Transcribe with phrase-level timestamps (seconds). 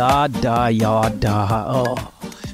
[0.00, 1.64] Ja da, ja da.
[1.68, 1.98] Åh,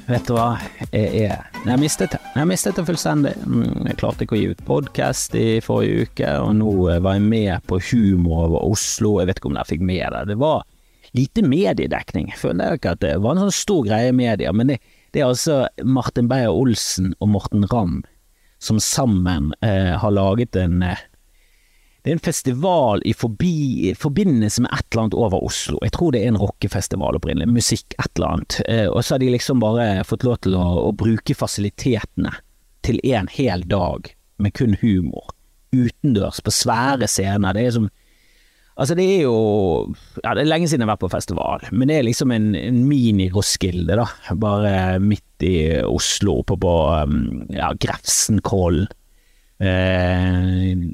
[0.09, 0.57] vet du hva?
[0.91, 2.19] Jeg, er, jeg mistet det.
[2.35, 3.37] Jeg mistet det fullstendig.
[3.47, 7.15] Mm, Jeg klarte ikke å gi ut podkast i forrige uke, og nå eh, var
[7.15, 9.21] jeg med på Humor over Oslo.
[9.21, 10.25] Jeg vet ikke om dere fikk med det.
[10.33, 10.67] Det var
[11.15, 12.33] lite mediedekning.
[12.35, 14.81] Jeg føler ikke at det var en sånn stor greie i media, men det,
[15.15, 18.01] det er altså Martin Beyer-Olsen og Morten Ramm
[18.59, 21.07] som sammen eh, har laget en eh,
[22.07, 25.81] det er en festival i, forbi, forbindelse med et eller annet over Oslo.
[25.83, 28.59] Jeg tror det er en rockefestival opprinnelig, musikk, et eller annet.
[28.71, 32.31] Eh, og så har de liksom bare fått lov til å, å bruke fasilitetene
[32.87, 34.07] til en hel dag
[34.39, 35.33] med kun humor.
[35.75, 37.59] Utendørs, på svære scener.
[37.59, 37.89] Det er som
[38.77, 39.39] Altså, det er jo
[40.21, 42.51] Ja, det er lenge siden jeg har vært på festival, men det er liksom en,
[42.61, 44.05] en mini-Roskilde, da.
[44.39, 48.87] Bare midt i Oslo, oppe på um, ja, Grefsenkollen.
[49.59, 50.87] Eh,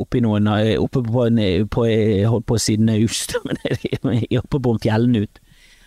[0.00, 0.48] oppi noen
[0.80, 1.40] Oppe på, en,
[1.72, 1.86] på,
[2.28, 5.42] holdt på av Just, men oppe på en fjellnut.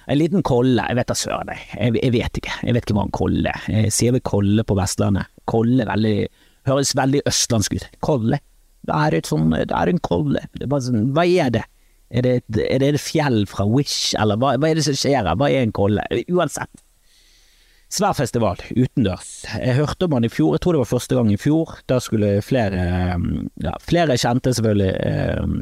[0.05, 2.57] En liten kolle, jeg vet da søren, jeg, jeg vet ikke.
[2.67, 3.69] Jeg vet ikke hva en kolle er.
[3.73, 5.31] Jeg sier vel kolle på Vestlandet.
[5.49, 6.17] Kolle veldig,
[6.69, 7.87] høres veldig østlandsk ut.
[8.05, 8.41] Kolle.
[8.85, 10.43] Det er, sånn, det er en kolle.
[10.53, 11.63] Det er bare sånn, hva er det?
[12.13, 14.97] Er det, et, er det et fjell fra Wish, eller hva, hva er det som
[14.97, 15.31] skjer her?
[15.41, 16.05] Hva er en kolle?
[16.29, 16.84] Uansett.
[17.95, 19.45] Svær festival, utendørs.
[19.55, 21.77] Jeg hørte om han i fjor, jeg tror det var første gang i fjor.
[21.87, 22.81] Da skulle flere,
[23.63, 25.53] ja, flere kjente selvfølgelig eh,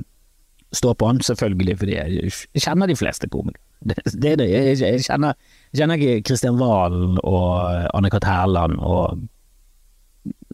[0.74, 3.62] stå på han, selvfølgelig, fordi jeg kjenner de fleste komikere.
[3.84, 4.46] Det, det det.
[4.48, 5.34] Jeg, jeg, kjenner,
[5.74, 8.24] jeg kjenner ikke Kristian Valen og Anne-Kat.
[8.24, 9.26] Hærland og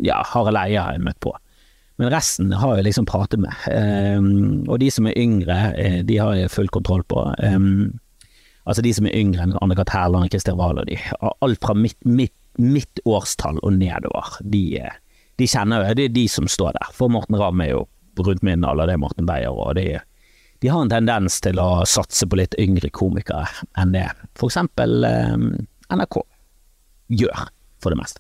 [0.02, 1.36] ja, Harald Eia har jeg møtt på.
[2.02, 3.54] Men resten har jeg liksom pratet med.
[3.70, 7.22] Um, og de som er yngre, eh, de har jeg full kontroll på.
[7.44, 8.00] Um,
[8.66, 9.94] altså de som er yngre enn Anne-Kat.
[9.94, 14.84] Hærland og Christer Wahl og de alt fra mitt, mitt, mitt, årstall og nedover, de,
[15.40, 16.94] de kjenner jo Det er de som står der.
[16.96, 17.88] For Morten Ramm er jo
[18.20, 20.00] rundt min alder, det er Morten Beyer, og de,
[20.60, 23.48] de har en tendens til å satse på litt yngre komikere
[23.80, 24.10] enn det
[24.44, 25.54] eksempel um,
[25.88, 26.20] NRK
[27.22, 27.46] gjør,
[27.80, 28.20] for det meste.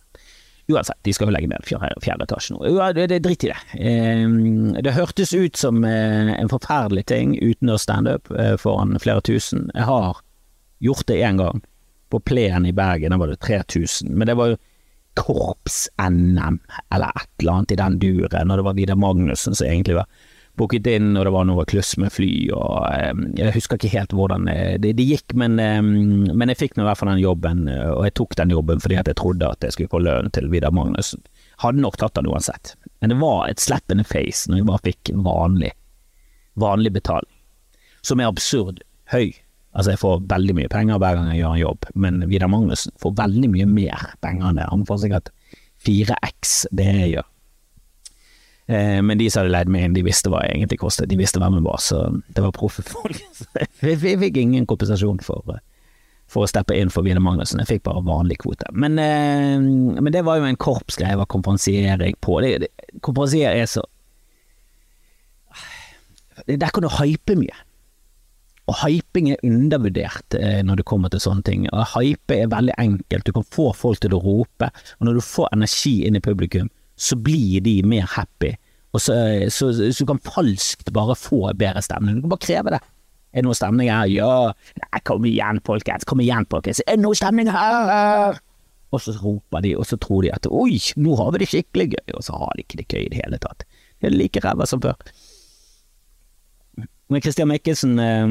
[0.69, 2.61] Uansett, de skal jo legge ned fjerde, etasje nå.
[2.77, 3.57] Ja, det, det dritt i det.
[3.73, 4.25] Eh,
[4.85, 9.71] det hørtes ut som eh, en forferdelig ting utendørs standup eh, foran flere tusen.
[9.73, 10.21] Jeg har
[10.79, 11.61] gjort det én gang,
[12.09, 14.09] på Plen i Bergen, da var det 3000.
[14.17, 14.57] Men det var jo
[15.19, 16.59] korps-NM,
[16.95, 20.07] eller et eller annet i den duren, og det var Vidar Magnussen som egentlig var
[20.59, 24.15] booket inn, og det var noe kluss med fly, og eh, jeg husker ikke helt
[24.15, 27.65] hvordan det, det gikk, men, eh, men jeg fikk nå i hvert fall den jobben,
[27.69, 30.49] og jeg tok den jobben fordi at jeg trodde at jeg skulle få lønn til
[30.51, 31.23] Vidar Magnussen.
[31.63, 34.85] Hadde nok tatt den uansett, men det var et slap in face når jeg bare
[34.87, 35.71] fikk vanlig,
[36.59, 37.31] vanlig betaling,
[38.03, 39.31] som er absurd høy.
[39.69, 42.95] Altså, jeg får veldig mye penger hver gang jeg gjør en jobb, men Vidar Magnussen
[43.01, 44.69] får veldig mye mer penger enn det.
[44.71, 45.29] Han får sikkert
[45.85, 47.27] 4x det jeg gjør.
[48.69, 51.09] Eh, men de som hadde leid meg inn, de visste hva jeg egentlig kostet.
[51.09, 52.01] De visste hvem jeg var, så
[52.33, 53.21] det var proffe folk.
[53.81, 55.55] Jeg fikk ingen kompensasjon for,
[56.29, 57.61] for å steppe inn for Vidar Magnussen.
[57.63, 58.69] Jeg fikk bare vanlig kvote.
[58.73, 59.55] Men, eh,
[60.01, 62.41] men det var jo en korpsgreie, var konferansiering på.
[62.45, 62.69] Det, det,
[63.49, 63.85] er så
[66.49, 67.57] Der kan du hype mye.
[68.69, 71.65] Og hyping er undervurdert eh, når det kommer til sånne ting.
[71.73, 74.69] Og hype er veldig enkelt, du kan få folk til å rope,
[74.99, 76.69] og når du får energi inn i publikum,
[76.99, 78.53] så blir de mer happy.
[78.93, 79.15] Og så,
[79.53, 82.19] så, så du kan falskt bare få bedre stemning.
[82.19, 82.81] Du kan bare kreve det.
[83.29, 84.09] Er det noe stemning her?
[84.09, 84.29] Ja.
[84.81, 86.05] Nei, kom igjen, folkens.
[86.09, 86.81] Kom igjen, folkens.
[86.85, 88.39] Er det noe stemning her?
[88.89, 91.91] Og så roper de, og så tror de at oi, nå har vi det skikkelig
[91.91, 93.67] gøy, og så har de ikke det gøy i det hele tatt.
[94.01, 94.97] Det er like ræva som før.
[97.09, 98.27] Men Christian Mikkelsen eh,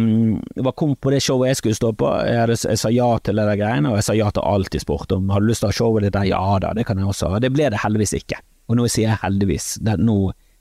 [0.63, 2.11] var kom på det showet jeg skulle stå på.
[2.23, 4.83] Jeg, hadde, jeg sa ja til der greiene, og jeg sa ja til alt i
[4.83, 5.11] sport.
[5.17, 6.29] Om du lyst til å ha showet ditt der?
[6.31, 7.33] Ja da, det kan jeg også.
[7.43, 8.39] Det ble det heldigvis ikke.
[8.71, 10.17] Og nå sier jeg heldigvis, det, nå,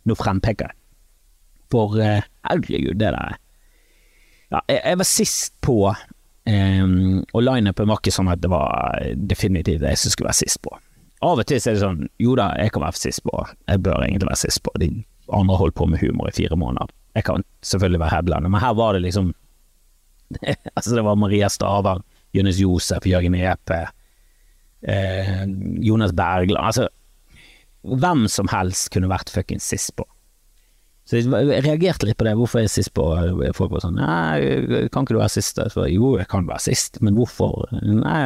[0.10, 0.80] nå frempeker jeg.
[1.70, 2.26] For eh,
[2.58, 3.38] det der
[4.50, 5.78] Ja, jeg, jeg var sist på,
[6.50, 8.98] eh, og lineupen var ikke sånn at det var
[9.30, 10.74] definitivt det jeg som skulle være sist på.
[11.22, 14.08] Av og til er det sånn, jo da, jeg kan være sist på, jeg bør
[14.08, 14.74] egentlig være sist på.
[14.82, 14.90] De
[15.34, 16.90] andre holdt på med humor i fire måneder.
[17.18, 19.32] Jeg kan selvfølgelig være headlander, men her var det liksom
[20.76, 22.04] Altså, det var Maria Stavang,
[22.36, 23.88] Jonis Josef, Jørgen Epe,
[24.84, 25.48] eh,
[25.82, 26.88] Jonas Bergland Altså,
[27.88, 30.06] hvem som helst kunne vært fuckings sist på.
[31.08, 33.04] Så jeg reagerte litt på det, hvorfor er jeg sist på
[33.56, 35.62] folk var sånn Nei, kan ikke du være sist?
[35.72, 37.64] Så, jo, jeg kan være sist, men hvorfor?
[37.80, 38.20] Nei,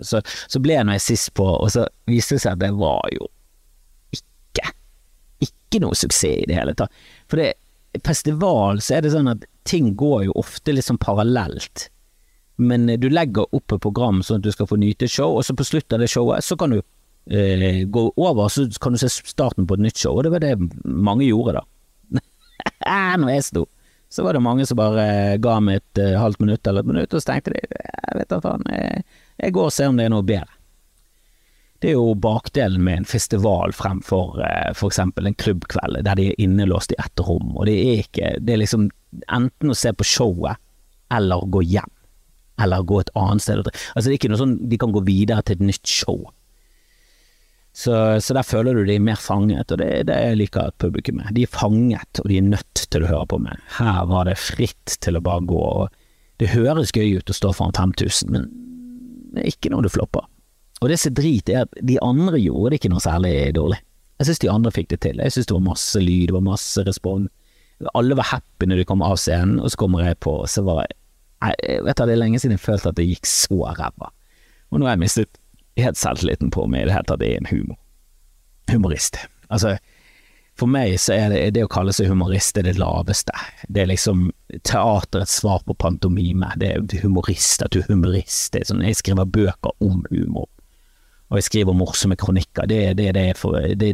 [0.00, 3.04] så, så ble jeg nå sist på, og så viste det seg at det var
[3.12, 3.28] jo
[4.16, 4.70] ikke
[5.44, 7.04] ikke noe suksess i det hele tatt.
[7.28, 7.52] For det
[8.04, 11.88] festival så er det sånn at ting går jo ofte litt sånn parallelt.
[12.56, 15.46] Men du legger opp et program sånn at du skal få nyte et show, og
[15.46, 19.00] så på slutten av det showet så kan du eh, gå over, så kan du
[19.02, 21.64] se starten på et nytt show, og det var det mange gjorde da.
[23.20, 23.68] Når jeg sto,
[24.14, 27.14] Så var det mange som bare ga meg et eh, halvt minutt eller et minutt,
[27.14, 29.02] og så tenkte de jeg vet da faen, jeg,
[29.42, 30.52] jeg går og ser om det er noe bedre.
[31.82, 34.78] Det er jo bakdelen med en festival fremfor f.eks.
[34.78, 38.30] for eksempel en klubbkveld der de er innelåst i ett rom, og det er ikke
[38.40, 38.88] Det er liksom
[39.30, 40.60] enten å se på showet
[41.12, 41.90] eller gå hjem.
[42.62, 43.60] Eller gå et annet sted.
[43.60, 46.24] Altså det er ikke noe sånn de kan gå videre til et nytt show.
[47.74, 51.32] Så, så, der føler du de er mer fanget, og det det liker publikum er.
[51.34, 53.58] De er fanget, og de er nødt til å høre på meg.
[53.80, 55.58] Her var det fritt til å bare gå.
[55.58, 58.46] og Det høres gøy ut å stå foran 5000, men
[59.34, 60.28] det er ikke noe du flopper.
[60.82, 63.78] Og det som er drit, er at de andre gjorde det ikke noe særlig dårlig.
[64.18, 65.22] Jeg syns de andre fikk det til.
[65.22, 67.30] Jeg syns det var masse lyd, det var masse respons.
[67.98, 70.62] Alle var happy når de kom av scenen, og så kommer jeg på, og så
[70.66, 71.00] var jeg
[71.44, 74.10] jeg vet du, Det er lenge siden jeg følte at det gikk så ræva.
[74.72, 75.40] Og nå har jeg mistet
[75.76, 77.76] helt selvtilliten på meg i det hele tatt er en humor.
[78.70, 79.18] Humorist.
[79.52, 79.74] Altså,
[80.58, 83.34] for meg så er det, det å kalle seg humorist det, det laveste.
[83.68, 84.28] Det er liksom
[84.62, 86.52] teaterets svar på pantomime.
[86.60, 88.52] Det er humorist, at du er humorist.
[88.54, 90.48] Det er sånn, jeg skriver bøker om humor.
[91.32, 92.68] Og jeg skriver morsomme kronikker.
[92.68, 93.12] Det er det,
[93.80, 93.92] det,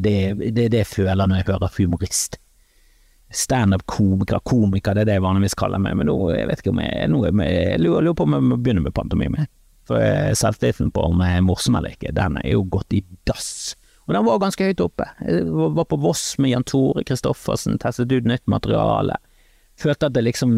[0.56, 2.40] det, jeg føler når jeg hører humorist.
[3.30, 6.80] Standup-komiker, komiker, det er det jeg vanligvis kaller meg, men nå jeg vet ikke om
[6.82, 9.46] jeg, nå, jeg, jeg lurer på om jeg må begynne med pantomime.
[9.86, 13.76] For selvtilliten på om jeg er morsom eller ikke, den er jo gått i dass.
[14.08, 15.06] Og den var ganske høyt oppe.
[15.22, 15.46] Jeg
[15.78, 19.20] var på Voss med Jan Tore Christoffersen, testet ut nytt materiale.
[19.80, 20.54] Følte at jeg liksom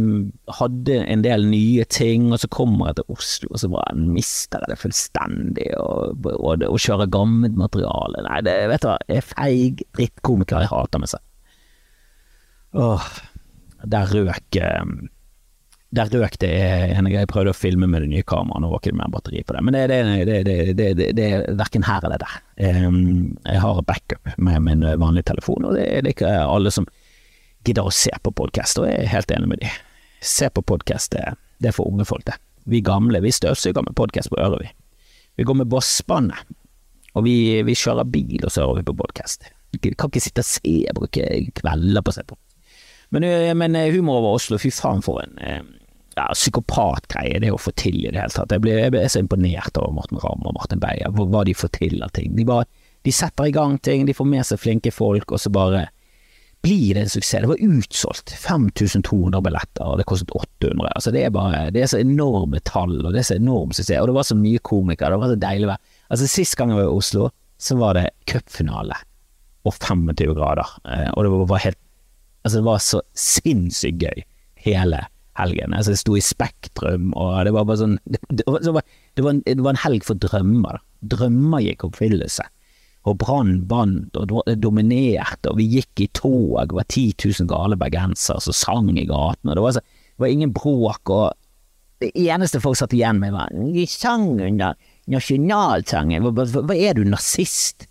[0.58, 4.64] hadde en del nye ting, og så kommer jeg til Oslo, og så bare mister
[4.64, 8.24] jeg det fullstendig, og, og, og kjører gammelt materiale.
[8.26, 11.26] Nei, det, vet du hva, jeg er feig drittkomiker, jeg hater meg selv.
[12.82, 13.10] Åh,
[13.92, 14.94] der røk um,
[15.92, 16.50] der røk det
[16.96, 19.42] en Jeg prøvde å filme med det nye kameraet, nå var ikke det mer batteri
[19.44, 19.62] på det.
[19.66, 22.38] Men det, det, det, det er verken her eller der.
[22.56, 26.88] Jeg har backup med min vanlige telefon, og det er ikke alle som
[27.66, 29.70] gidder å se på podkast, og jeg er helt enig med de.
[30.22, 32.38] Se på podkast, det, er for unge folk, det.
[32.70, 34.70] Vi gamle, vi støvsuger med podkast på øret, vi.
[35.40, 36.54] Vi går med bossbåndet,
[37.16, 37.36] og vi,
[37.66, 39.50] vi, kjører bil, og så hører vi på podkast.
[39.82, 41.28] Kan ikke sitte og se, bruke
[41.58, 42.38] kvelder på å se på.
[43.12, 43.26] Men,
[43.58, 45.40] men humor over Oslo, fy faen for en
[46.16, 48.52] ja, psykopatgreie det å få til i det hele tatt.
[48.52, 51.98] Jeg, ble, jeg så imponert over Morten Ramm og Martin Beyer, hva de får til
[52.04, 52.34] av ting.
[52.36, 52.68] De, bare,
[53.06, 55.86] de setter i gang ting, de får med seg flinke folk, og så bare
[56.62, 57.42] blir det en suksess.
[57.42, 60.92] Det var utsolgt 5200 billetter, og det kostet 800.
[60.94, 63.98] Altså det er bare Det er så enorme tall, og det er så enorm suksess.
[64.00, 66.70] Og det var så mye komikere, det var så deilig å være Altså Sist gang
[66.70, 67.30] jeg var i Oslo,
[67.62, 68.98] så var det cupfinale
[69.62, 71.78] og 25 grader, eh, og det var helt
[72.42, 74.24] Altså, det var så sinnssykt gøy,
[74.64, 75.04] hele
[75.38, 75.74] helgen.
[75.76, 78.72] Altså, jeg sto i Spektrum, og det var bare sånn det, var, det,
[79.22, 80.80] var, en, det, var, en, helg for drømmer.
[81.06, 82.48] Drømmer gikk oppfyllelse.
[83.08, 87.78] Og Brann vant og dominerte, og vi gikk i tog, det var 10 000 gale
[87.78, 89.56] bergensere som sang i gatene.
[89.58, 91.32] Det det var ingen bråk, og
[92.02, 94.76] det eneste folk satt igjen med, var De sang under
[95.10, 96.22] nasjonalsangen.
[96.22, 97.88] Hva, hva, er du, nazist?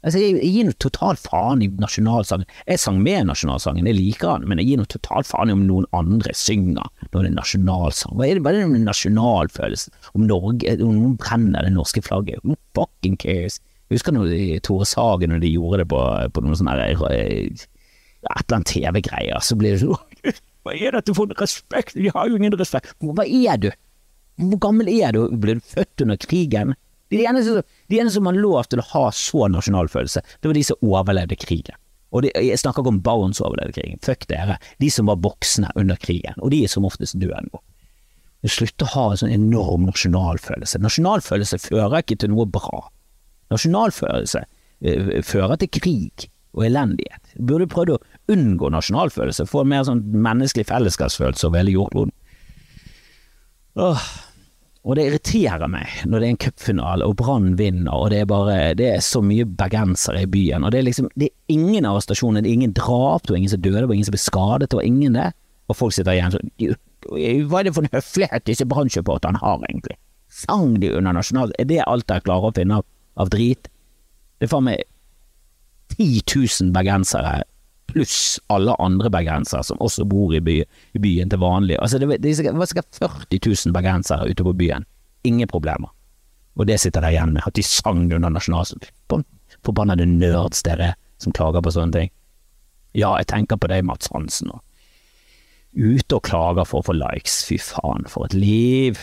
[0.00, 2.48] Altså, jeg, gir noe total faen i nasjonalsangen.
[2.64, 5.66] Jeg sang med nasjonalsangen, jeg liker den, men jeg gir noe total faen i om
[5.68, 8.14] noen andre synger når det er nasjonalsang.
[8.16, 9.98] Hva er det, det med nasjonalfølelsen?
[10.16, 12.40] Om Norge, om noen brenner det norske flagget?
[12.46, 13.60] Who fucking cares?
[13.90, 14.32] Husker når
[14.66, 16.00] Tore Sagen når de gjorde det på,
[16.34, 21.30] på noen sånne et eller annet TV-greier, så blir det sånn Hva er dette for
[21.40, 21.96] respekt?
[21.96, 22.92] De har jo ingen respekt.
[23.00, 23.70] Hva er du?
[24.40, 25.22] Hvor gammel er du?
[25.40, 26.74] Ble du født under krigen?
[27.10, 30.66] De eneste, de eneste som har lov til å ha så nasjonalfølelse, det var de
[30.68, 31.74] som overlevde krigen.
[32.14, 34.58] Og de, Jeg snakker ikke om barn som overlevde krigen, fuck dere.
[34.82, 37.62] De som var voksne under krigen, og de er som oftest døde nå.
[38.48, 40.80] Slutt å ha en sånn enorm nasjonalfølelse.
[40.80, 42.86] Nasjonalfølelse fører ikke til noe bra.
[43.50, 47.36] Nasjonalfølelse uh, fører til krig og elendighet.
[47.38, 48.00] Burde prøvd å
[48.32, 52.14] unngå nasjonalfølelse, få en mer sånn menneskelig fellesskapsfølelse over hele jordkloden.
[54.80, 58.28] Og det irriterer meg når det er en cupfinale og Brann vinner, og det er
[58.30, 61.84] bare Det er så mye bergensere i byen, og det er liksom Det er ingen
[61.84, 64.24] arrestasjoner, det er ingen drap, det var ingen som døde, det var ingen som ble
[64.24, 65.32] skadet, det var ingen det.
[65.68, 66.50] Og folk sitter igjen sånn
[67.50, 69.96] Hva er det for en høflighet disse Brann-supporterne har, egentlig?
[70.30, 71.52] Sang de under nasjonal...
[71.58, 72.86] Er det alt dere klarer å finne av,
[73.20, 73.70] av drit?
[74.40, 74.84] Det er faen meg
[75.96, 77.40] 10 000 bergensere
[77.90, 80.60] pluss alle andre bergensere som også bor i, by,
[80.94, 81.78] i byen til vanlig.
[81.82, 84.86] Altså det, det, var sikkert 40 000 bergensere ute på byen.
[85.26, 85.90] Ingen problemer.
[86.58, 89.24] Og det sitter der igjen med, at de sang under nasjonalsangen.
[89.66, 92.12] Forbannede nerds dere som klager på sånne ting.
[92.96, 94.50] Ja, jeg tenker på deg, Mats Hansen.
[94.50, 94.62] Og.
[95.76, 97.42] Ute og klager for å få likes.
[97.46, 98.98] Fy faen, for et liv.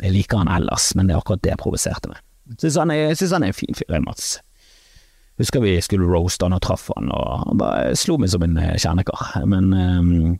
[0.00, 2.22] Jeg liker han ellers, men det er akkurat det jeg provoserte meg.
[2.54, 4.36] Syns han, han er en fin fyr, Mats.
[5.40, 8.56] Husker vi skulle roaste han og traff han, og han bare slo meg som en
[8.60, 9.42] eh, kjernekar.
[9.50, 10.36] Men um,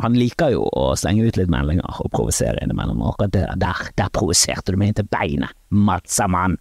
[0.00, 3.02] han liker jo å slenge ut litt meldinger og provosere innimellom.
[3.10, 6.56] Akkurat der, der, der provoserte du meg inn til beinet, Matsamann.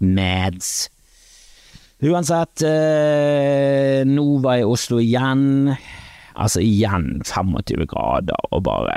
[0.00, 0.88] Mads.
[2.00, 5.74] Uansett, eh, nå var jeg i Oslo igjen.
[6.40, 8.96] Altså igjen 25 grader og bare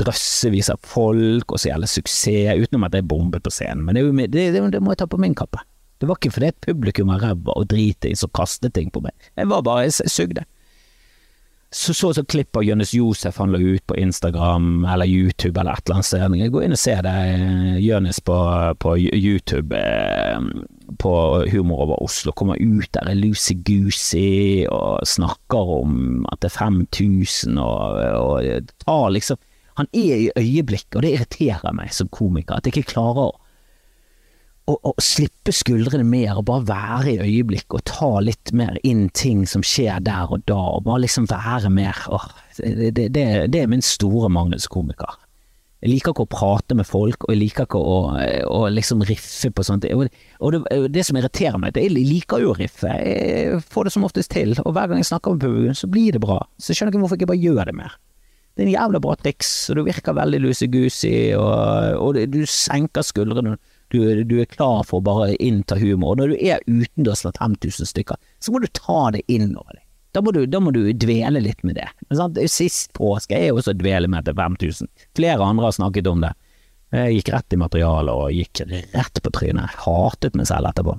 [0.00, 3.84] drøssevis av folk og så gjelder suksess, utenom at jeg bombet på scenen.
[3.86, 5.62] Men det, det, det, det må jeg ta på min kappe.
[6.02, 9.14] Det var ikke fordi et publikum var ræva og dritings og kastet ting på meg.
[9.38, 10.42] Jeg var bare, jeg sugde.
[11.72, 15.72] Så så så klipp av Jonis Josef han la ut på Instagram eller YouTube eller
[15.72, 16.34] et eller annet sted.
[16.52, 17.14] Gå inn og se det,
[17.80, 18.36] Jonis på,
[18.82, 20.50] på YouTube eh,
[21.00, 21.14] på
[21.54, 22.34] Humor over Oslo.
[22.36, 28.68] Kommer ut der er Lucy Goosey og snakker om at det er 5000 og, og
[28.84, 29.40] tar liksom
[29.80, 33.30] Han er i øyeblikket, og det irriterer meg som komiker at jeg ikke klarer å
[34.70, 39.08] å, å, slippe skuldrene mer og bare være i øyeblikket og ta litt mer inn
[39.14, 43.58] ting som skjer der og da, og bare liksom være mer åh, det, det, det,
[43.58, 45.18] er min store mangel som komiker.
[45.82, 47.96] Jeg liker ikke å prate med folk, og jeg liker ikke å,
[48.46, 49.88] å liksom riffe på sånt.
[49.90, 50.04] Og,
[50.54, 50.60] det,
[50.94, 54.06] det, som irriterer meg, det er jeg liker jo å riffe, jeg får det som
[54.06, 56.38] oftest til, og hver gang jeg snakker med publikum, så blir det bra.
[56.54, 57.98] Så jeg skjønner ikke hvorfor jeg ikke bare gjør det mer.
[58.52, 63.04] Det er en jævla bra triks, og du virker veldig loosey-goosey, og, og du senker
[63.06, 63.56] skuldrene
[63.92, 66.14] du, du, er klar for å bare innta humor.
[66.14, 69.84] Og når du er utendørs blant 5000 stykker, så må du ta det innover deg.
[70.12, 71.88] Da må, du, da må du dvele litt med det.
[72.52, 74.90] Sist påske er jeg også dvele med til 5000.
[75.16, 76.34] Flere andre har snakket om det.
[76.92, 78.60] Jeg gikk rett i materialet og gikk
[78.92, 79.78] rett på trynet.
[79.86, 80.98] Hatet meg selv etterpå.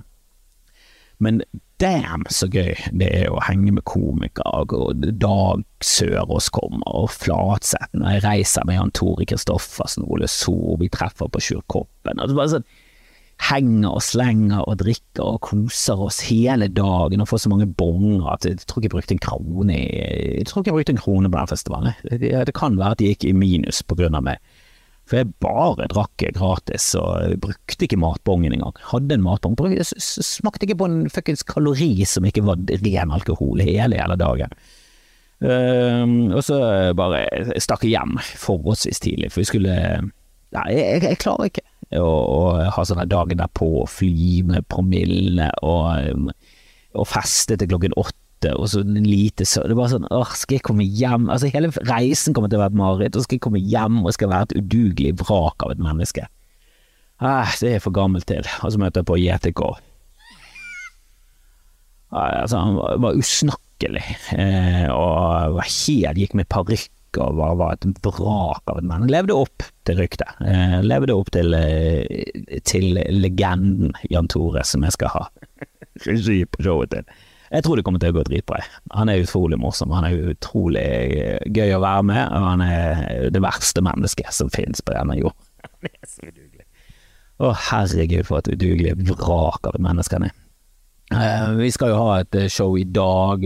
[1.22, 1.43] Men
[1.83, 7.91] damn så gøy det er å henge med komikere, og Dag Sørås kommer, og Flatseth
[7.97, 12.19] når jeg reiser med Jan Tore Kristoffersen, Ole So, vi treffer på Sjur Koppen.
[12.19, 12.67] Altså bare sånn
[13.43, 18.27] henger og slenger og drikker og koser oss hele dagen og får så mange bonger
[18.31, 21.31] at jeg tror ikke jeg brukte en krone Jeg tror ikke jeg brukte en krone
[21.31, 21.97] på den festivalen.
[22.07, 24.52] Det, det kan være at de gikk i minus på grunn av meg.
[25.13, 28.74] For jeg bare drakk gratis og brukte ikke matbongen engang.
[28.89, 29.60] Hadde en matbong.
[29.86, 34.58] Smakte ikke på en fuckings kalori som ikke var ren alkohol hele hele dagen.
[35.43, 36.58] Uh, og så
[36.98, 37.27] bare
[37.62, 39.77] stakk jeg hjem forholdsvis tidlig, for vi skulle
[40.53, 41.63] Nei, jeg, jeg klarer ikke
[41.98, 42.10] å,
[42.74, 46.27] ha sånne dagen derpå, fly med promille og,
[46.93, 49.69] og feste til klokken åtte og så lite søvn.
[49.69, 51.29] Det er bare sånn åh, skal jeg komme hjem?
[51.31, 54.15] Altså Hele reisen kommer til å være et mareritt, og skal jeg komme hjem og
[54.15, 56.27] skal være et udugelig vrak av et menneske.
[57.23, 58.47] Ah, det er jeg for gammel til.
[58.65, 59.62] Og så møter jeg på JTK.
[62.13, 64.03] Ah, altså, han var, var usnakkelig,
[64.38, 69.13] eh, og var helt, gikk med parykk og var, var, et vrak av et menneske.
[69.13, 70.39] Levde opp til ryktet.
[70.45, 75.27] Eh, levde opp til, eh, til legenden Jan Tore, som jeg skal ha
[76.07, 77.13] regi på showet til.
[77.53, 78.63] Jeg tror det kommer til å gå dritbra.
[78.98, 83.27] Han er utrolig morsom, han er utrolig eh, gøy å være med, og han er
[83.33, 85.36] det verste mennesket som finnes på denne jord.
[85.83, 86.63] Han er så udugelig.
[87.43, 90.33] Å herregud, for et udugelig vrak av et menneske han er.
[91.13, 93.43] Eh, vi skal jo ha et eh, show i dag,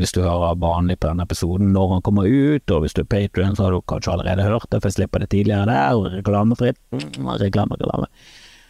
[0.00, 2.72] hvis du hører vanlig på denne episoden, når han kommer ut.
[2.72, 5.24] Og hvis du er patrion, så har du kanskje allerede hørt det, for jeg slipper
[5.24, 6.18] det tidligere der.
[6.18, 6.80] Reklamefritt.
[6.96, 8.10] Mm, reklame, reklame.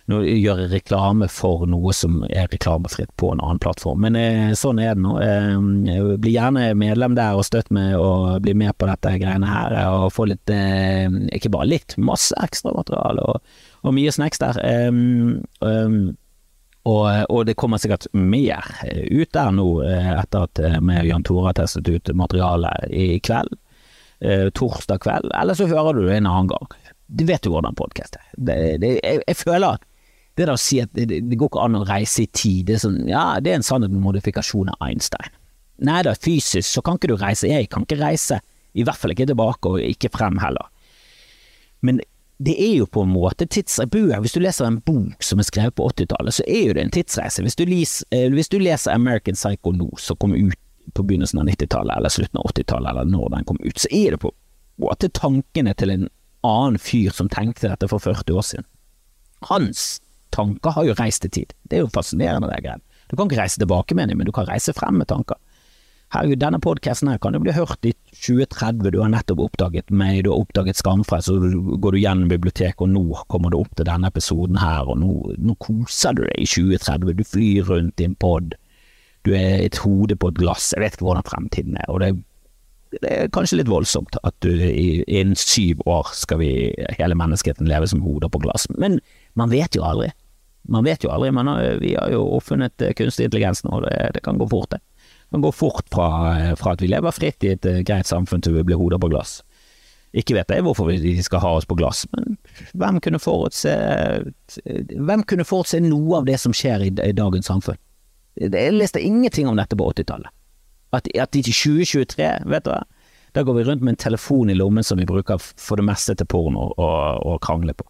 [0.07, 4.53] Nå gjør jeg reklame for noe som er reklamefritt på en annen plattform, men eh,
[4.55, 5.17] sånn er det nå.
[5.19, 9.75] Eh, bli gjerne medlem der og støtt meg og bli med på dette greiene her,
[9.91, 14.63] og få litt, eh, ikke bare litt, masse ekstramateriale og, og mye snacks der.
[14.87, 16.15] Um,
[16.87, 21.09] og, og, det kommer sikkert mer ut der nå, eh, etter at vi eh, og
[21.09, 23.57] Jan Tore har testet ut materialet i kveld.
[24.23, 25.33] Eh, torsdag kveld.
[25.35, 26.71] Eller så hører du det en annen gang.
[27.07, 28.29] Du vet jo hvordan podkast er.
[28.37, 29.89] Det, det, jeg, jeg, føler at
[30.45, 32.83] det å si at det, det, går ikke an å reise i tid, det er,
[32.83, 35.33] sånn, ja, det er en sannhet med modifikasjon av Einstein.
[35.87, 37.49] Nei da, fysisk så kan ikke du reise.
[37.49, 38.41] Jeg kan ikke reise.
[38.77, 40.69] I hvert fall ikke tilbake, og ikke frem heller.
[41.85, 42.01] Men
[42.37, 44.21] det er jo på en måte tidsreise.
[44.21, 46.93] Hvis du leser en bok som er skrevet på 80-tallet, så er jo det en
[46.93, 47.45] tidsreise.
[47.45, 50.61] Hvis du, leser, eh, hvis du leser American Psycho nå, som kom ut
[50.95, 54.15] på begynnelsen av 90-tallet, eller slutten av 80-tallet, eller når den kom ut, så er
[54.15, 56.09] det på en måte tankene til en
[56.47, 58.69] annen fyr som tenkte dette for 40 år siden.
[59.49, 59.87] Hans
[60.37, 61.57] tanker har jo reist i tid.
[61.65, 62.85] Det er jo fascinerende, det greiene.
[63.11, 65.39] Du kan ikke reise tilbake med dem, men du kan reise frem med tanker.
[66.15, 70.21] Herregud, denne podkasten her kan jo bli hørt i 2030, du har nettopp oppdaget meg,
[70.23, 73.89] du har oppdaget Skamfrelst, så går du gjennom biblioteket, og nå kommer du opp til
[73.89, 78.07] denne episoden her, og nå, nå koser du deg i 2030, du flyr rundt i
[78.07, 78.55] en pod,
[79.27, 82.13] du er et hode på et glass, jeg vet ikke hvordan fremtiden er, og det,
[83.03, 86.53] det er kanskje litt voldsomt at du innen syv år skal vi,
[87.01, 89.01] hele menneskeheten, leve som hoder på glass, men
[89.35, 90.13] man vet jo aldri.
[90.73, 91.51] Man vet jo aldri, men
[91.83, 94.81] vi har jo oppfunnet kunstig intelligens nå, det, det kan gå fort, det.
[95.31, 96.09] kan gå fort fra,
[96.59, 99.41] fra at vi lever fritt i et greit samfunn til vi blir hoder på glass.
[100.17, 102.39] Ikke vet jeg hvorfor de skal ha oss på glass, men
[102.79, 103.73] hvem kunne forutse
[104.65, 107.79] Hvem kunne forutse noe av det som skjer i, i dagens samfunn?
[108.41, 110.33] Jeg leste ingenting om dette på 80-tallet.
[110.95, 112.83] At, at i 2023, vet du hva,
[113.37, 116.15] da går vi rundt med en telefon i lommen som vi bruker for det meste
[116.17, 117.85] til porno og, og krangle på.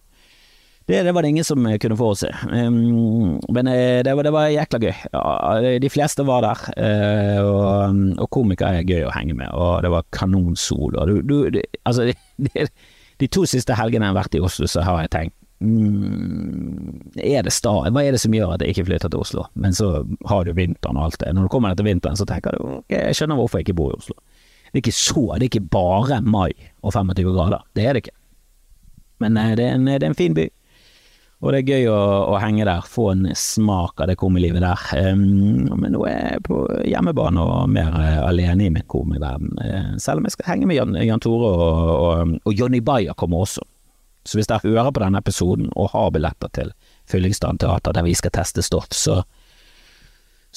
[0.87, 2.29] Det, det, var det ingen som kunne forutse.
[2.47, 4.93] Um, men eh, det var, det var, jækla gøy.
[5.11, 6.61] Ja, de fleste var der,
[7.43, 10.95] og, og, komikere er gøy å henge med, og det var kanonsol.
[11.09, 12.15] Du, du, du, altså, de,
[13.19, 17.43] de, to siste helgene jeg har vært i Oslo, så har jeg tenkt mm, er
[17.43, 19.47] det sta, Hva er det som gjør at jeg ikke flytter til Oslo?
[19.59, 21.33] Men så har du vinteren og alt det.
[21.35, 23.91] Når du kommer etter vinteren, så tenker du ok, jeg skjønner hvorfor jeg ikke bor
[23.91, 24.15] i Oslo.
[24.67, 26.51] Det er ikke så, det er ikke bare mai
[26.83, 27.67] og 25 grader.
[27.75, 28.17] Det er det ikke.
[29.23, 30.47] Men eh, det er en, det er en fin by.
[31.37, 31.97] Og det er gøy å,
[32.33, 34.85] å, henge der, få en smak av det komilivet der.
[35.13, 39.51] Um, men nå er jeg på hjemmebane og mer uh, alene i min komiverden.
[39.61, 43.13] Uh, selv om jeg skal henge med Jan, Jan Tore og, og, og Johnny Bayer
[43.17, 43.61] kommer også.
[44.27, 46.73] Så hvis dere hører på denne episoden og har billetter til
[47.07, 49.21] Fyllingsdalen teater der vi skal teste stoff, så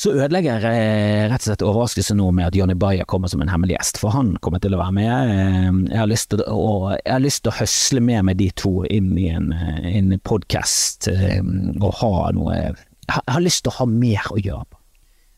[0.00, 3.50] så ødelegger jeg rett og slett overraskelsen nå med at Johnny Bayer kommer som en
[3.52, 5.32] hemmelig gjest, for han kommer til å være med.
[5.34, 8.72] Eh, jeg har lyst til å, jeg lyst til å høsle med meg de to
[8.88, 11.42] inn i en, eh, en podkast eh,
[11.82, 14.80] og ha noe Jeg har lyst til å ha mer å gjøre på.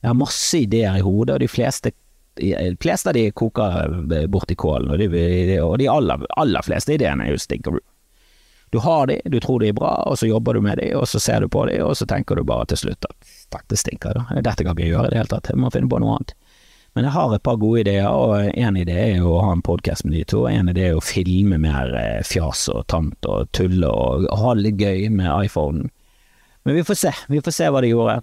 [0.02, 1.96] Jeg har masse ideer i hodet, og de fleste
[2.38, 3.92] de fleste av de koker
[4.32, 7.82] bort i kålen, og de, og de aller, aller fleste ideene er jo stinkeroo.
[8.72, 11.04] Du har de, du tror de er bra, og så jobber du med de, og
[11.08, 13.21] så ser du på de, og så tenker du bare til slutt at
[13.54, 14.40] dette stinker, da.
[14.40, 16.34] Dette kan ikke jeg gjøre i det hele tatt, jeg må finne på noe annet.
[16.92, 19.64] Men jeg har et par gode ideer, og en idé er jo å ha en
[19.64, 20.42] podkast med de to.
[20.50, 24.66] En idé er å filme mer eh, fjas og tant og tulle og ha det
[24.66, 25.88] litt gøy med iPhonen.
[26.68, 28.20] Men vi får se, vi får se hva de gjorde.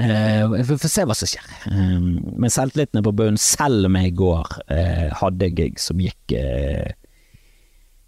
[0.00, 1.50] Uh, vi får se hva som skjer.
[1.66, 2.06] Uh,
[2.40, 6.36] men selvtilliten er på bunnen, selv om jeg i går uh, hadde gig som gikk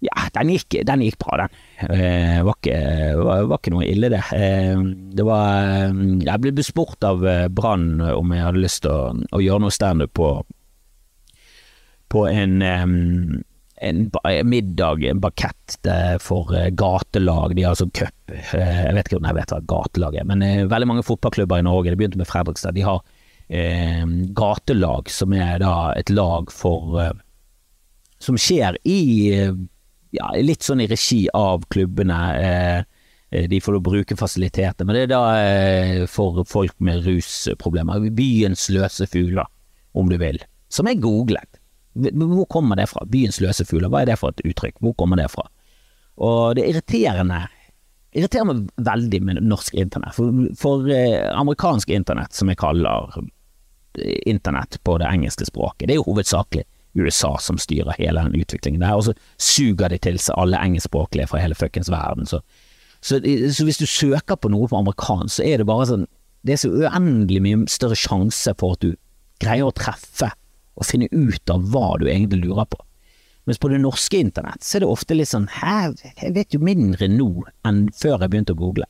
[0.03, 1.55] ja, den gikk, den gikk bra, den.
[1.87, 2.75] Eh, var, ikke,
[3.19, 4.21] var, var, ikke, noe ille, det.
[4.35, 4.75] Eh,
[5.15, 9.15] det var eh, Jeg ble bespurt av eh, Brann om jeg hadde lyst til å,
[9.15, 10.29] å gjøre noe standup på
[12.11, 14.01] På en, en,
[14.45, 15.77] middag, en bakett
[16.21, 17.55] for gatelag.
[17.55, 18.13] De har altså cup.
[18.29, 21.91] Jeg vet ikke om jeg vet hva gatelag er, men veldig mange fotballklubber i Norge,
[21.91, 23.01] det begynte med Fredrikstad, de har
[24.37, 27.01] gatelag, som er da et lag for
[28.21, 29.01] som skjer i
[30.15, 32.19] ja, litt sånn i regi av klubbene.
[32.39, 32.79] Eh,
[33.35, 38.09] eh de får bruke fasilitetene, men det er da eh, for folk med rusproblemer.
[38.15, 39.49] Byens løse fugler,
[39.93, 40.41] om du vil.
[40.71, 41.61] Som er googlet.
[41.95, 43.05] Hvor kommer det fra?
[43.07, 44.81] Byens løse fugler, hva er det for et uttrykk?
[44.83, 45.47] Hvor kommer det fra?
[46.15, 47.45] Og det er irriterende
[48.15, 50.15] irriterer meg veldig med norsk internett.
[50.15, 53.11] For, for eh, amerikansk internett, som jeg kaller
[54.27, 58.83] internett på det engelske språket, det er jo hovedsakelig USA som styrer hele den utviklingen
[58.83, 62.27] der, og så suger de til seg alle engelskspråklige fra hele fuckings verden.
[62.29, 62.41] Så,
[63.01, 66.07] så, så, hvis du søker på noe på amerikansk, så er det bare sånn
[66.45, 68.91] Det er så uendelig mye større sjanse for at du
[69.41, 70.29] greier å treffe
[70.75, 72.77] og finne ut av hva du egentlig lurer på.
[73.49, 76.61] Mens på det norske internett så er det ofte litt sånn Hæ, jeg vet jo
[76.61, 77.29] mindre nå
[77.65, 78.85] enn før jeg begynte å google.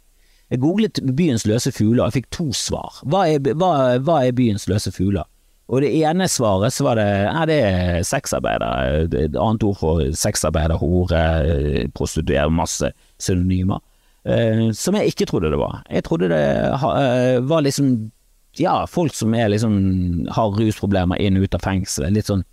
[0.52, 3.00] Jeg googlet byens løse fugler, og jeg fikk to svar.
[3.10, 3.72] Hva er, hva,
[4.06, 5.26] hva er byens løse fugler?
[5.66, 9.06] Og det ene svaret så var det ja, det er sexarbeidere.
[9.26, 11.22] et annet ord for sexarbeider, hore,
[11.98, 13.82] prostituere, masse synonymer.
[14.26, 15.82] Uh, som jeg ikke trodde det var.
[15.90, 18.12] Jeg trodde det eh, var liksom
[18.58, 22.08] ja, folk som er liksom har rusproblemer inn og ut av fengsel.
[22.14, 22.46] Litt sånn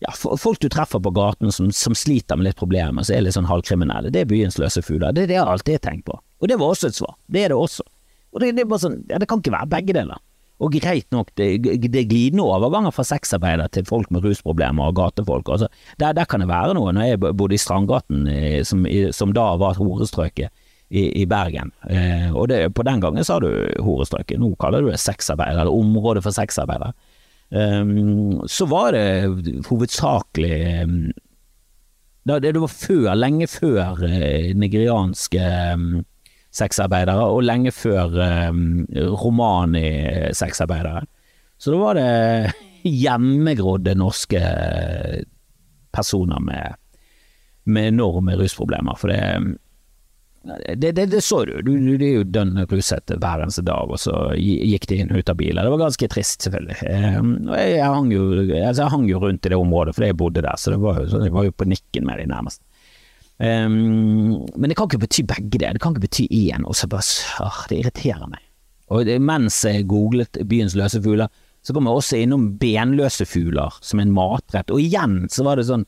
[0.00, 3.36] ja, folk du treffer på gaten som, som sliter med litt problemer, som er litt
[3.36, 4.12] sånn halvkriminelle.
[4.12, 5.12] Det er byens løse fugler.
[5.12, 6.16] Det, det har jeg alltid tenkt på.
[6.40, 7.18] Og det var også et svar.
[7.28, 7.84] Det er det også.
[8.32, 10.22] Og det, det er bare sånn, ja, det kan ikke være begge deler.
[10.60, 14.98] Og greit nok, det, det er glidende overganger fra sexarbeidere til folk med rusproblemer og
[14.98, 15.48] gatefolk.
[15.48, 15.70] Altså,
[16.02, 16.92] der, der, kan det være noe.
[16.92, 18.84] Når jeg bodde i Strandgaten, eh, som,
[19.16, 20.52] som da var horestrøket
[20.90, 23.48] i, i Bergen, eh, og det, på den gangen sa du
[23.80, 26.92] horestrøket, nå kaller du det sexarbeidere, eller området for sexarbeidere.
[27.50, 31.08] Um, så var det hovedsakelig um,
[32.30, 36.04] det, var før, lenge før uh, nigerianske um,
[36.54, 38.16] sexarbeidere, og lenge før
[38.50, 38.84] um,
[39.22, 41.04] romani-sexarbeidere.
[41.60, 42.52] Så da var det
[43.04, 44.42] hjemmegrodde norske
[45.94, 46.78] personer med,
[47.70, 48.98] med enorme rusproblemer.
[48.98, 49.20] For det
[50.76, 51.60] det, det, det, så du.
[51.62, 55.28] du, det er jo dønn ruset hver eneste dag, og så gikk de inn ut
[55.28, 55.66] av biler.
[55.66, 56.78] Det var ganske trist, selvfølgelig.
[56.80, 57.24] Jeg,
[57.74, 60.56] jeg, hang jo, altså jeg, hang jo, rundt i det området fordi jeg bodde der,
[60.56, 62.62] så det var jo, jeg var jo på nikken med de nærmest.
[63.40, 65.70] Um, men det kan ikke bety begge det.
[65.72, 67.06] Det kan ikke bety én, og så bare
[67.40, 68.42] åh, Det irriterer meg.
[68.92, 71.30] Og det, mens jeg googlet byens løse fugler,
[71.62, 75.66] Så kom jeg også innom benløse fugler som en matrett, og igjen så var det
[75.68, 75.84] sånn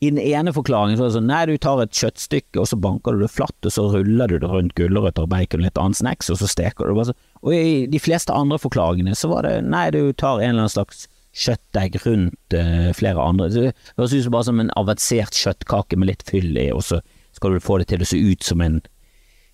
[0.00, 2.78] i den ene forklaringen så var det sånn nei, du tar et kjøttstykke, og så
[2.78, 5.78] banker du det flatt, og så ruller du det rundt gulrøtter og bacon og litt
[5.78, 7.14] annen snacks, og så steker du det.
[7.42, 10.74] Og i de fleste andre forklaringene så var det nei, du tar en eller annen
[10.74, 11.06] slags
[11.38, 13.48] kjøttdeig rundt uh, flere andre.
[13.54, 17.00] Det høres ut som bare som en avansert kjøttkake med litt fyll i, og så
[17.36, 18.80] skal du få det til å se ut som en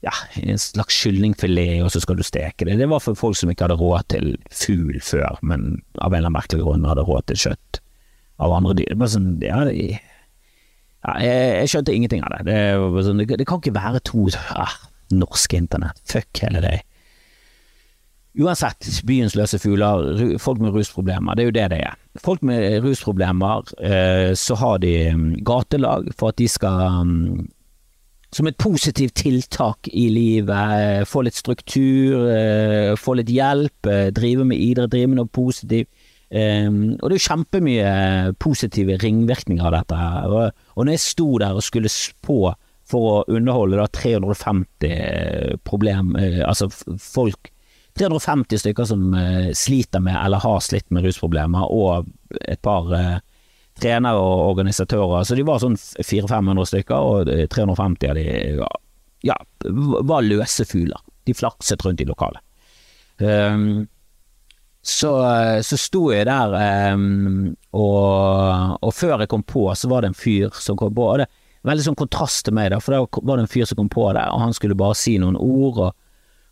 [0.05, 2.77] ja, en slags kyllingfilet, og så skal du steke det.
[2.77, 6.29] Det var for folk som ikke hadde råd til fugl før, men av en eller
[6.29, 7.81] annen merkelig grunn hadde råd til kjøtt
[8.45, 8.97] av andre dyr.
[9.01, 9.77] Det sånn, ja, det,
[11.05, 12.43] ja, jeg, jeg, skjønte ingenting av det.
[12.51, 14.77] Det, sånn, det kan ikke være to ah,
[15.15, 16.03] norske internett.
[16.11, 16.77] Fuck hele det.
[18.35, 21.99] Uansett, byens løse fugler, folk med rusproblemer, det er jo det det er.
[22.19, 27.45] Folk med rusproblemer, eh, så har de mm, gatelag for at de skal mm,
[28.35, 34.49] som et positivt tiltak i livet, få litt struktur, eh, få litt hjelp, eh, drive
[34.51, 35.89] med idrett, drive med noe positivt.
[36.35, 37.91] Og det er jo kjempemye
[38.43, 40.33] positive ringvirkninger av dette her.
[40.75, 42.57] Og, når jeg sto der og skulle spå
[42.91, 46.67] for å underholde da 350 problem, altså
[46.99, 47.54] folk
[47.99, 52.09] 350 stykker som uh, sliter med eller har slitt med rusproblemer, og
[52.43, 53.19] et par uh,
[53.81, 55.25] trenere og organisatører.
[55.27, 58.27] Så de var sånn 400-500 stykker, og 350 av de
[59.25, 59.37] ja,
[60.05, 61.01] var løse fugler.
[61.25, 62.43] De flakset rundt i lokalet.
[63.19, 63.87] Um,
[64.85, 65.11] så,
[65.65, 66.55] så sto jeg der,
[66.93, 71.09] um, og, og, før jeg kom på, så var det en fyr som kom på.
[71.15, 71.31] og det
[71.65, 74.03] Veldig sånn kontrast til meg, da, for da var det en fyr som kom på
[74.13, 75.79] der, og han skulle bare si noen ord.
[75.87, 76.04] og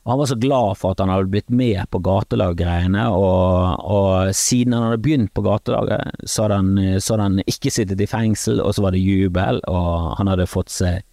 [0.02, 4.34] og han var så glad for at han hadde blitt med på gatelaggreiene, og, og
[4.34, 8.08] siden han hadde begynt på gatelaget, så hadde, han, så hadde han ikke sittet i
[8.10, 11.04] fengsel, og så var det jubel, og han hadde fått seg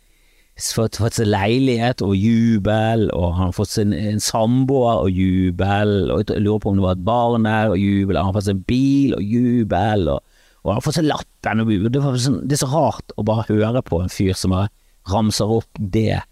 [0.60, 5.13] fått, fått seg leilighet og jubel, og han hadde fått seg en, en samboer og
[5.13, 8.39] jubel, og jeg lurer på om det var et barn der og jubel, han hadde
[8.39, 11.93] fått seg en bil og jubel, og, og han hadde fått seg lappen og jubel.
[11.93, 14.73] Det, sånn, det, er så rart å bare høre på en fyr som bare
[15.13, 16.23] ramser opp det,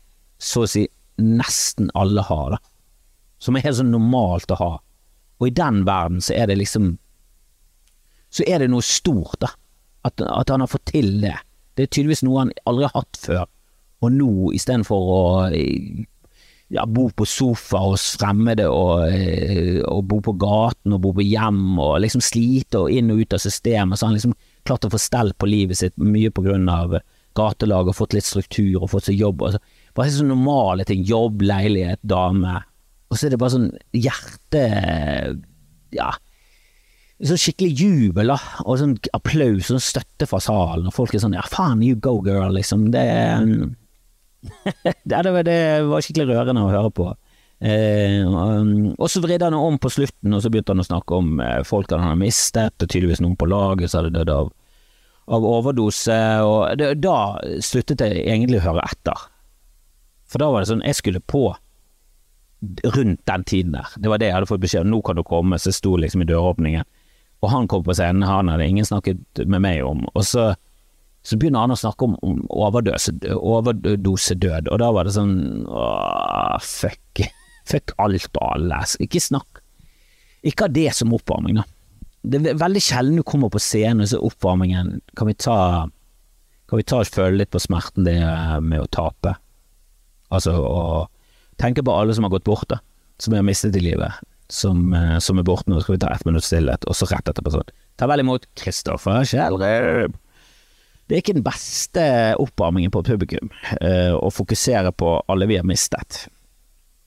[0.42, 0.88] så å si
[1.22, 2.60] nesten alle har, da.
[3.42, 4.72] Som er helt sånn normalt å ha.
[5.38, 6.96] Og i den verden så er det liksom
[8.34, 9.54] Så er det noe stort, da.
[10.06, 11.36] At, at han har fått til det.
[11.76, 13.46] Det er tydeligvis noe han aldri har hatt før.
[14.04, 15.22] Og nå, istedenfor å
[16.68, 21.26] ja, bo på sofa hos fremmede og, eh, og, bo på gaten og bo på
[21.26, 24.36] hjem og liksom slite og inn og ut av systemet, så han liksom
[24.68, 26.98] klart å få stell på livet sitt mye på grunn av
[27.38, 29.46] gatelag og fått litt struktur og fått seg jobb.
[29.46, 29.62] Og så
[29.98, 31.04] bare sånn normale ting.
[31.08, 32.60] Jobb, leilighet, dame.
[33.10, 34.64] Og så er det bare sånn hjerte...
[35.96, 36.12] Ja.
[37.18, 38.38] Sånn skikkelig jubel, da.
[38.68, 40.90] Og sånn applaus og sånn støtte fra salen.
[40.90, 42.90] Og folk er sånn ja, faen, you go girl, liksom.
[42.94, 43.06] Det
[45.10, 47.08] det, var, det var skikkelig rørende å høre på.
[47.58, 51.40] Eh, og så vridde han om på slutten, og så begynte han å snakke om
[51.42, 54.52] eh, folk han hadde mistet, og tydeligvis noen på laget som hadde dødd av,
[55.34, 57.18] av overdose, og det, da
[57.66, 59.26] sluttet jeg egentlig å høre etter.
[60.28, 61.50] For da var det sånn, jeg skulle på
[62.96, 63.92] rundt den tiden der.
[63.96, 64.96] Det var det jeg hadde fått beskjed om.
[64.96, 66.88] Nå kan du komme, så jeg sto liksom i døråpningen.
[67.46, 70.02] Og han kom på scenen, han hadde ingen snakket med meg om.
[70.16, 70.50] Og så,
[71.22, 75.38] så begynner han å snakke om, om overdosedød, og da var det sånn
[75.70, 77.26] åh, fuck.
[77.68, 78.80] Fuck alt og alle.
[79.04, 79.62] Ikke snakk.
[80.48, 81.66] Ikke ha det som oppvarming, da.
[82.28, 85.58] Det er veldig sjelden du kommer på scenen, og så oppvarmingen Kan vi ta
[86.68, 88.18] Kan vi ta og føle litt på smerten det
[88.66, 89.36] med å tape?
[90.34, 90.82] Altså å
[91.62, 92.80] tenke på alle som har gått borte,
[93.22, 95.82] som vi har mistet i livet, som, eh, som er borte nå.
[95.82, 97.76] Skal vi ta ett minutts stillhet, og så rett etterpå sånn.
[97.98, 100.16] Ta vel imot Kristoffer Kjellrup.
[101.08, 102.04] Det er ikke den beste
[102.36, 103.48] oppvarmingen på publikum
[103.80, 106.26] uh, å fokusere på alle vi har mistet.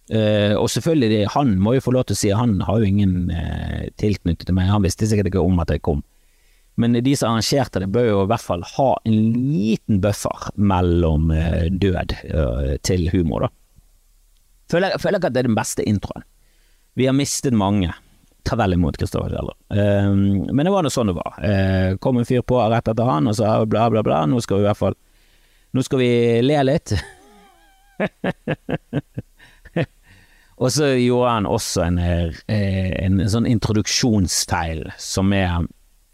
[0.09, 3.29] Uh, og selvfølgelig, han må jo få lov til å si Han har jo ingen
[3.31, 6.01] uh, tilknyttet til meg, han visste sikkert ikke om at jeg kom.
[6.75, 11.31] Men de som arrangerte det, bør jo i hvert fall ha en liten buffer mellom
[11.35, 13.51] eh, død eh, til humor, da.
[14.71, 16.25] Føler, føler ikke at det er den beste introen.
[16.95, 17.91] Vi har mistet mange.
[18.47, 19.57] Ta vel imot Kristoffer Kjeller.
[19.69, 21.39] Um, men det var nå sånn det var.
[21.43, 24.23] Uh, kom en fyr på rett etter han og sa bla, bla, bla.
[24.31, 24.99] Nå skal vi i hvert fall
[25.71, 26.93] Nå skal vi le litt.
[30.63, 35.69] og så gjorde han også en, en, en sånn introduksjonsfeil som er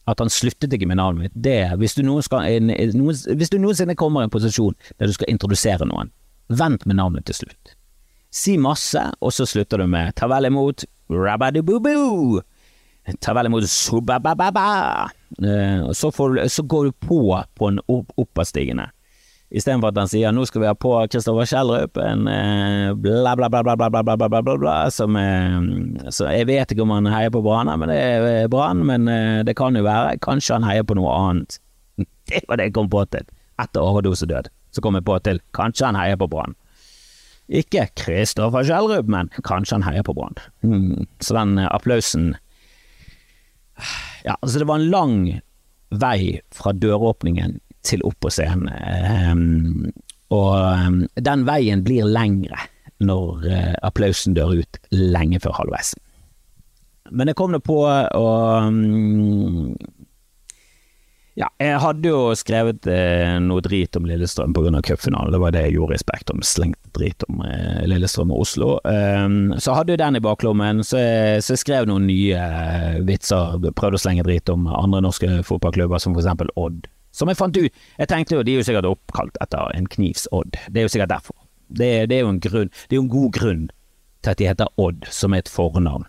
[0.07, 4.23] at han sluttet ikke med navnet mitt, det hvis du, noen, hvis du noensinne kommer
[4.23, 6.13] i en posisjon der du skal introdusere noen,
[6.47, 7.75] vent med navnet til slutt.
[8.31, 12.43] Si masse, og så slutter du med ta vel imot rabadiboo
[13.23, 15.11] Ta vel imot subabababa.
[15.39, 17.21] Uh, så, så, går du på
[17.55, 18.89] på en opp, oppadstigende.
[19.47, 23.47] Istedenfor at han sier nå skal vi ha på Kristoffer Schjelderup, en eh, bla, bla,
[23.49, 26.95] bla, bla, bla, bla, bla, bla, bla, bla, som eh, Så jeg vet ikke om
[26.97, 30.59] han heier på Brann, men det er Brann, men eh, det kan jo være Kanskje
[30.59, 31.61] han heier på noe annet.
[32.27, 33.23] Det var det jeg kom på til.
[33.63, 34.51] Etter overdosedød.
[34.75, 36.57] Så kom jeg på til kanskje han heier på Brann.
[37.47, 40.35] Ikke Kristoffer Schjelderup, men kanskje han heier på Brann.
[40.67, 41.07] Mm.
[41.23, 42.35] Så den applausen
[44.25, 45.17] Ja, altså det var en lang
[45.95, 48.71] vei fra døråpningen til opp på scenen.
[49.31, 49.93] Um,
[50.35, 52.59] og um, den veien blir lengre
[52.99, 55.95] når uh, applausen dør ut lenge før halvveis.
[57.15, 58.27] Men jeg kom nå på å
[58.67, 59.77] um,
[61.37, 64.81] ja, jeg hadde jo skrevet eh, noe drit om Lillestrøm pga.
[64.81, 65.35] cupfinalen.
[65.35, 66.41] Det var det jeg gjorde i Spektrum.
[66.41, 68.71] Slengte drit om eh, Lillestrøm og Oslo.
[68.89, 72.97] Um, så hadde jeg den i baklommen, så jeg, så jeg skrev noen nye eh,
[73.05, 73.61] vitser.
[73.69, 76.89] Prøvde å slenge drit om andre norske fotballklubber, som eksempel Odd.
[77.17, 80.27] Som jeg fant ut Jeg tenkte jo de er jo sikkert oppkalt etter en knivs
[80.37, 80.59] Odd.
[80.69, 81.37] Det er jo sikkert derfor.
[81.69, 83.65] Det, det, er jo grunn Det er jo en god grunn
[84.23, 86.07] til at de heter Odd, som er et fornavn.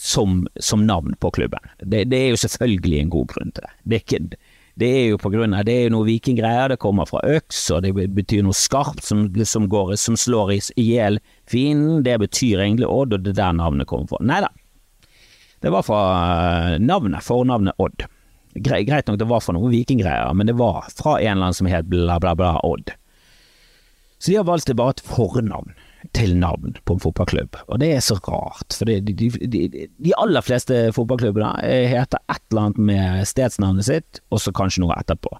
[0.00, 1.64] Som, som navn på klubben.
[1.82, 3.72] Det, det, er jo selvfølgelig en god grunn til det.
[3.84, 4.38] Det er, ikke,
[4.80, 6.72] det er jo på grunn av Det er jo noe vikinggreier.
[6.72, 10.86] Det kommer fra øks, og det betyr noe skarpt som, som, går, som slår i
[10.86, 12.04] hjel fienden.
[12.06, 14.22] Det betyr egentlig Odd, og det er der navnet kommer fra.
[14.24, 14.54] Nei da.
[15.60, 16.00] Det var fra
[16.72, 18.06] eh, navnet, fornavnet Odd.
[18.54, 21.68] Greit nok det var for noen vikinggreier, men det var fra en eller annen som
[21.70, 22.90] het bla, bla, bla Odd.
[24.20, 25.70] Så de har valgt det bare et fornavn
[26.16, 28.74] til navn på en fotballklubb, og det er så rart.
[28.76, 31.52] For de, de, de, de aller fleste fotballklubbene
[31.88, 35.32] heter et eller annet med stedsnavnet sitt, og så kanskje noe etterpå.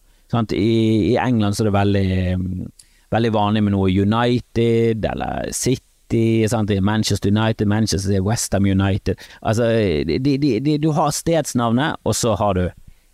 [0.54, 5.86] I, I, England så er det veldig, veldig vanlig med noe United eller City.
[6.10, 9.14] Manchester United, Manchester Westham United.
[9.46, 9.68] Altså,
[10.10, 12.64] du har stedsnavnet, og så har du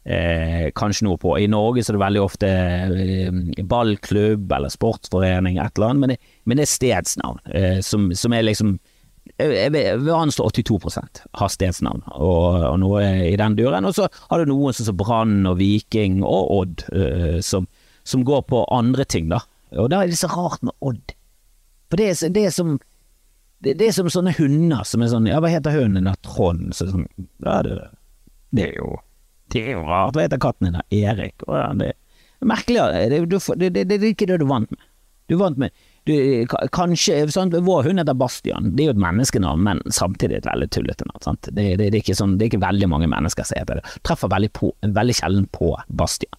[0.07, 1.35] eh, kanskje noe på.
[1.39, 6.15] I Norge så er det veldig ofte eh, ballklubb eller sportsforening, et eller annet, men
[6.15, 8.77] det, men det er stedsnavn eh, som, som, er liksom
[9.43, 13.85] jeg vil anslå 82% har stedsnavn og, og, noe i den duren.
[13.85, 17.67] Og så har du noen som Brann og Viking og Odd, uh, som,
[18.07, 19.43] som, går på andre ting, da.
[19.83, 21.17] Og da er det så rart med Odd.
[21.91, 22.77] For det er, det er som
[23.59, 26.09] det, det, er som sånne hunder som er sånn Ja, hva heter hunden?
[26.25, 26.71] Trond?
[26.79, 27.09] Så sånn,
[27.43, 27.77] ja, det,
[28.55, 28.95] det er jo
[29.55, 30.17] det er jo rart.
[30.17, 30.81] Hva heter katten din?
[30.95, 31.45] Erik?
[31.47, 32.87] Det er merkelig.
[33.11, 34.89] Det, det, det, er ikke det du vant med.
[35.27, 35.75] Du vant med
[36.07, 37.55] du, Kanskje sant?
[37.67, 38.71] Vår hund heter Bastian.
[38.77, 41.39] Det er jo et menneskenavn, men samtidig et veldig tullete navn.
[41.49, 43.95] Det, det, er sånn, det er ikke veldig mange mennesker som heter det.
[44.07, 46.39] Treffer veldig, på, veldig sjelden på Bastian.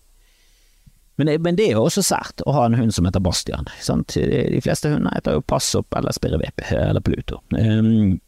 [1.18, 3.68] Men, men, det er jo også sært å ha en hund som heter Bastian.
[3.82, 4.14] Sant?
[4.16, 7.42] De fleste hunder heter jo Passopp eller Spirrevipp eller Pluto.
[7.58, 8.20] Um,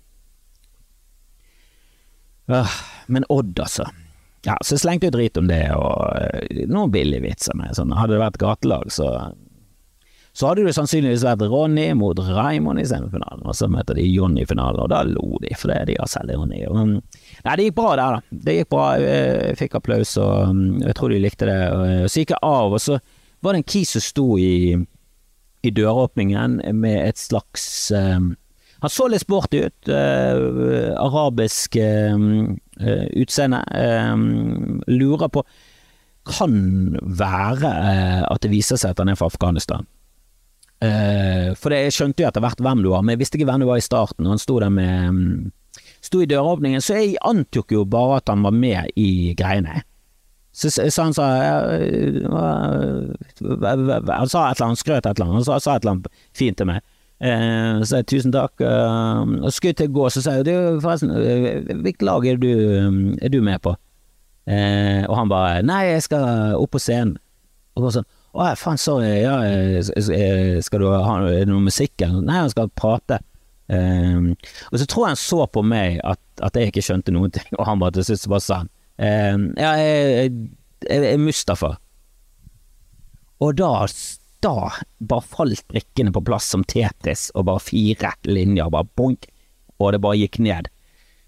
[3.08, 3.86] men Odd, altså.
[4.48, 7.92] Ja, så jeg slengte jo drit om det, og uh, noen billige vitser med sånn.
[7.98, 9.12] Hadde det vært gatelag, så
[10.40, 14.46] så hadde det sannsynligvis vært Ronny mot Raymond i semifinalen, og så møter de Jonny
[14.46, 16.62] i finalen, og da lo de for det, er de har selv ironi.
[16.64, 18.38] nei, det gikk bra der, da.
[18.46, 21.58] Det gikk bra, jeg fikk applaus, og um, jeg tror de likte det.
[22.08, 23.00] Så gikk jeg av, og så
[23.44, 24.78] var det en kis som sto i,
[25.66, 28.36] i døråpningen med et slags um,
[28.80, 32.16] Han så litt sporty ut, uh, arabisk uh,
[32.80, 33.64] utseende.
[33.74, 35.44] Um, lurer på
[36.30, 39.88] Kan være uh, at det viser seg at han er fra Afghanistan.
[40.80, 43.68] For det, skjønte jo etter hvert hvem du var, men jeg visste ikke hvem du
[43.68, 44.24] var i starten.
[44.24, 45.50] Og han sto der med um,
[46.00, 49.82] Sto i døråpningen, så jeg antok jo bare at han var med i greiene.
[50.56, 51.26] Så, så han sa
[54.10, 56.08] Han sa et eller annet, skrøt et eller annet, han sa, sa et eller annet
[56.36, 56.82] fint til meg.
[57.20, 58.62] Eh, så jeg tusen takk.
[58.64, 60.54] Eh, og skulle til å gå, så sa jeg du,
[60.84, 62.52] forresten, eh, hvilket lag er du,
[63.20, 63.76] er du med på?
[64.50, 67.18] Eh, og han bare nei, jeg skal opp på scenen.
[67.78, 69.40] Og sånn å faen, sorry, ja,
[70.62, 71.14] skal du ha
[71.50, 73.18] noe musikk Nei, han skal prate.
[73.70, 74.30] Eh,
[74.70, 77.50] og så tror jeg han så på meg at, at, jeg ikke skjønte noen ting,
[77.58, 80.32] og han bare til slutt bare sa han ja, jeg, jeg,
[80.84, 81.70] jeg er Mustafa.
[83.40, 83.70] Og da
[84.44, 89.30] da bare falt brikkene på plass som Tetris, og bare fire linjer, bare boink,
[89.80, 90.70] og det bare gikk ned.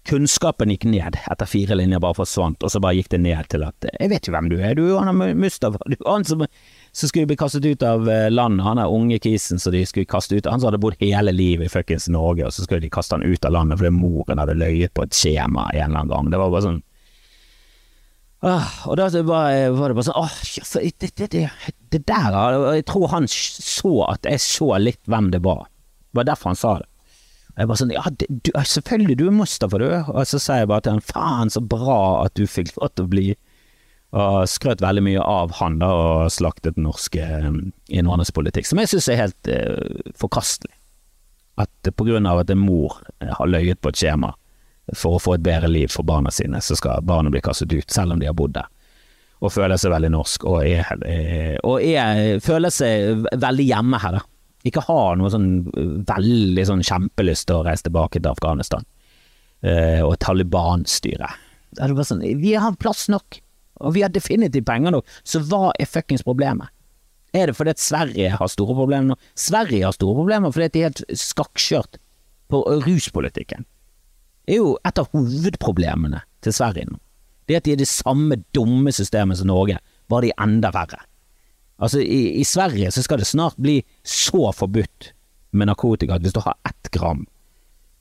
[0.08, 3.62] Kunnskapen gikk ned etter fire linjer, bare forsvant, og så bare gikk det ned til
[3.62, 6.42] at Jeg vet jo hvem du er, du er han Mustafa, du er han som,
[6.90, 10.10] som skulle bli kastet ut av eh, landet, han er unge kisen som de skulle
[10.10, 12.90] kaste ut, han som hadde bodd hele livet i fuckings Norge, og så skulle de
[12.90, 16.16] kaste han ut av landet fordi moren hadde løyet på et skjema en eller annen
[16.16, 16.32] gang.
[16.32, 16.82] Det var bare sånn
[18.42, 20.38] og da var, var, det bare sånn Åh,
[20.98, 21.42] det, det, det,
[21.94, 22.38] det, der
[22.74, 25.68] Jeg tror han så at jeg så litt hvem det var.
[26.10, 26.88] Det var derfor han sa det.
[27.52, 29.86] Og Jeg bare sånn Ja, du, selvfølgelig, du er Mustafa, du.
[30.10, 33.06] Og så sa jeg bare til han faen, så bra at du fikk lov til
[33.06, 33.26] å bli
[34.18, 37.46] Og skrøt veldig mye av han da, og slaktet norsk eh,
[37.94, 40.74] innvandringspolitikk, som jeg syns er helt uh, forkastelig.
[41.62, 44.34] At på grunn av at en mor eh, har løyet på et skjema
[44.90, 47.90] for å få et bedre liv for barna sine, så skal barna bli kastet ut,
[47.90, 48.68] selv om de har bodd der.
[49.42, 54.20] Og føler seg veldig norsk, og, er, eh, og er, føler seg veldig hjemme her.
[54.66, 55.48] Ikke har noe sånn
[56.06, 58.86] veldig sånn kjempelyst til å reise tilbake til Afghanistan.
[59.62, 61.48] Eh, og Taliban-styret.
[61.78, 63.40] Sånn Vi har plass nok,
[63.82, 66.70] og vi har definitivt penger nok, så hva er fuckings problemet?
[67.32, 69.18] Er det fordi at Sverige har store problemer nå?
[69.38, 71.96] Sverige har store problemer fordi at de er helt skakkskjørt
[72.52, 73.64] på ruspolitikken.
[74.48, 76.98] Er jo et av hovedproblemene til Sverige nå.
[77.48, 79.78] Det at de er det samme dumme systemet som Norge,
[80.10, 81.00] bare de enda verre.
[81.82, 85.12] Altså, i, i Sverige så skal det snart bli så forbudt
[85.52, 87.26] med narkotika at hvis du har ett gram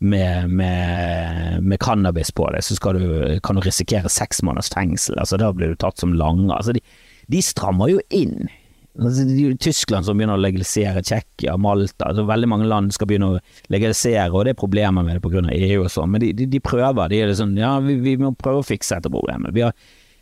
[0.02, 5.20] med, med, med, cannabis på det, så du, kan du risikere seks måneders fengsel.
[5.20, 6.50] Altså, da blir du tatt som lange.
[6.56, 6.82] Altså, de,
[7.30, 8.50] de strammer jo inn.
[8.92, 13.40] Tyskland som begynner å legalisere Tsjekkia, Malta altså, Veldig mange land skal begynne å
[13.72, 15.46] legalisere, og det er problemer med det pga.
[15.56, 17.08] EU og sånn, men de, de, de, prøver.
[17.12, 19.56] De er sånn Ja, vi, vi, må prøve å fikse dette problemet.
[19.56, 19.76] Vi har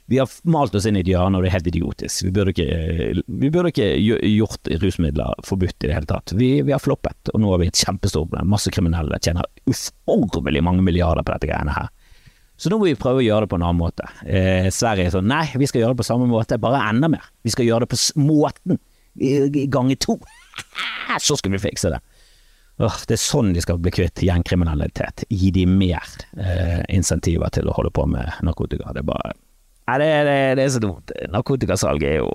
[0.09, 2.23] vi har malt oss inn i et hjørne, og det er helt idiotisk.
[2.25, 3.89] Vi burde ikke, vi burde ikke
[4.25, 6.33] gjort rusmidler forbudt i det hele tatt.
[6.33, 8.49] Vi, vi, har floppet, og nå har vi et kjempestort problem.
[8.49, 11.91] Masse kriminelle tjener uformelig mange milliarder på dette greiene her.
[12.59, 14.05] Så nå må vi prøve å gjøre det på en annen måte.
[14.27, 17.29] Eh, Sverige er sånn nei, vi skal gjøre det på samme måte, bare enda mer.
[17.47, 18.79] Vi skal gjøre det på måten,
[19.71, 20.17] gange to.
[21.23, 22.01] Så skal vi fikse det.
[22.79, 25.25] Åh, det er sånn de skal bli kvitt gjengkriminalitet.
[25.31, 26.03] Gi de mer
[26.39, 28.93] eh, insentiver til å holde på med narkotika.
[28.95, 29.35] Det er bare
[29.89, 31.11] Nei, det, det, det er så dumt.
[31.33, 32.29] Narkotikasalget er jo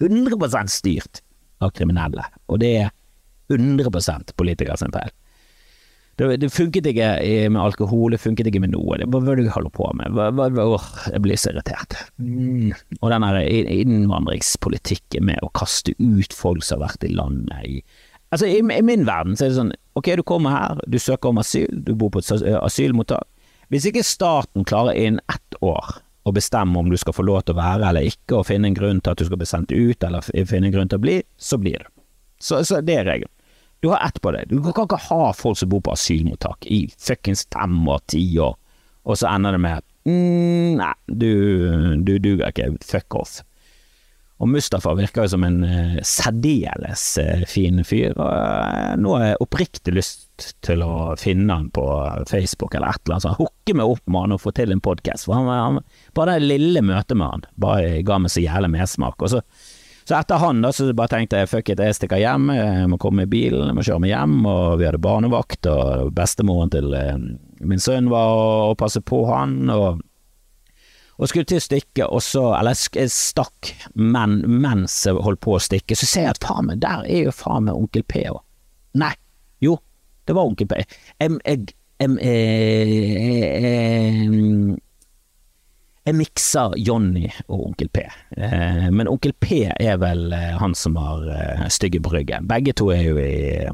[0.00, 1.20] 100 styrt
[1.60, 2.94] av kriminelle, og det er
[3.52, 5.12] 100 politikers feil.
[6.14, 7.08] Det, det, funket ikke
[7.50, 8.98] med alkohol, det funket ikke med noe.
[9.00, 10.14] Det, hva er det du holder på med?
[10.14, 11.96] Hva, hva, åh, jeg blir så irritert.
[12.22, 12.70] Mm.
[13.00, 13.28] Og den
[13.82, 17.78] innvandringspolitikken med å kaste ut folk som har vært i landet i
[18.34, 21.30] Altså, i, i, min verden så er det sånn, ok, du kommer her, du søker
[21.30, 23.28] om asyl, du bor på et asylmottak.
[23.70, 27.54] Hvis ikke staten klarer innen ett år å bestemme om du skal få lov til
[27.54, 30.06] å være eller ikke, og finne en grunn til at du skal bli sendt ut,
[30.08, 31.90] eller finne en grunn til å bli, så blir du.
[32.42, 33.30] Så, så det er regelen.
[33.84, 34.46] Du har ett på det.
[34.48, 38.54] Du kan ikke ha folk som bor på asylmottak i fuckings fem og ti år,
[39.04, 41.32] og så ender det med mm, Nei, du,
[42.00, 42.70] du duger ikke.
[42.80, 43.34] Fuck off.
[44.40, 49.26] Og Mustafa virker jo som en uh, særdeles uh, fin fyr, og uh, nå har
[49.26, 51.84] jeg oppriktig lyst til å finne han på
[52.32, 53.40] Facebook eller et eller annet sånt.
[53.42, 55.28] Hooke meg opp med han og få til en podkast.
[55.28, 59.20] Bare det lille møtet med han bare ga meg så jævlig mersmak.
[59.20, 59.44] Og så,
[60.04, 62.98] så etter han da, så bare tenkte jeg fuck it, jeg stikker hjem, jeg må
[63.00, 66.92] komme i bilen, jeg må kjøre meg hjem, og vi hadde barnevakt, og bestemoren til
[67.64, 68.34] min sønn var
[68.70, 69.62] og passe på han.
[69.72, 70.02] og
[71.14, 75.52] og skulle til å stikke, og så, eller jeg stakk, men mens jeg holdt på
[75.54, 78.24] å stikke, så ser jeg at faen meg, der er jo faen meg onkel P
[78.32, 78.40] òg.
[78.98, 79.12] Nei,
[79.62, 79.76] jo,
[80.26, 80.80] det var onkel P.
[81.22, 81.58] Jeg, jeg,
[82.02, 82.18] jeg,
[86.04, 88.04] jeg, mikser Johnny og onkel P,
[88.36, 92.42] eh, men onkel P er vel eh, han som har eh, stygge brygge.
[92.48, 93.64] Begge to er jo i,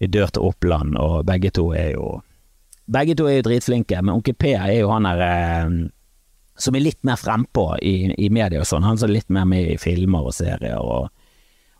[0.00, 2.18] i dør til Oppland, og begge to er jo
[2.90, 5.90] begge to er jo dritflinke, men onkel P er jo han der
[6.60, 8.84] som er litt mer frempå i, i media og sånn.
[8.84, 10.76] Han er litt mer med i filmer og serier.
[10.76, 11.08] og,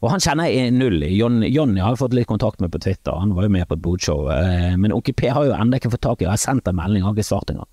[0.01, 1.11] og han kjenner jeg null i.
[1.19, 3.85] Jonny har jeg fått litt kontakt med på Twitter, han var jo med på et
[3.85, 4.31] bodshow.
[4.33, 6.79] Eh, men Onkel P har jo ennå ikke fått tak i, jeg har sendt en
[6.79, 7.69] melding, har ikke svart engang.